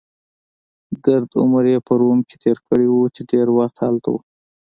[1.05, 4.15] ګرد عمر يې په روم کې تېر کړی وو، چې ډېر وخت هلته و.